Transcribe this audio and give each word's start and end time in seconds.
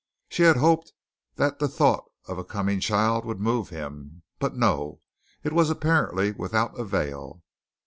She 0.29 0.41
had 0.41 0.57
hoped 0.57 0.93
that 1.35 1.59
the 1.59 1.67
thought 1.67 2.05
of 2.25 2.39
a 2.39 2.43
coming 2.43 2.79
child 2.79 3.23
would 3.23 3.39
move 3.39 3.69
him, 3.69 4.23
but 4.39 4.55
no, 4.55 4.99
it 5.43 5.53
was 5.53 5.69
apparently 5.69 6.31
without 6.31 6.75
avail. 6.79 7.43